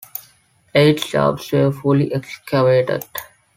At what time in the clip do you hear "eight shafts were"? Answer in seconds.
0.73-1.71